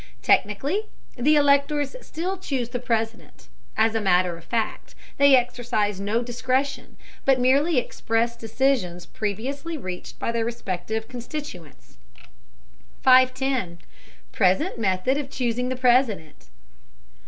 Technically 0.23 0.87
the 1.15 1.35
electors 1.35 1.95
still 2.01 2.35
choose 2.35 2.69
the 2.69 2.79
President; 2.79 3.49
as 3.77 3.93
a 3.93 4.01
matter 4.01 4.35
of 4.35 4.43
fact 4.43 4.95
they 5.17 5.35
exercise 5.35 5.99
no 5.99 6.23
discretion, 6.23 6.97
but 7.23 7.39
merely 7.39 7.77
express 7.77 8.35
decisions 8.35 9.05
previously 9.05 9.77
reached 9.77 10.17
by 10.17 10.31
their 10.31 10.43
respective 10.43 11.07
constituents. 11.07 11.99
510. 13.03 13.77
PRESENT 14.31 14.79
METHOD 14.79 15.19
OF 15.19 15.29
CHOOSING 15.29 15.69
THE 15.69 15.75
PRESIDENT. 15.75 16.47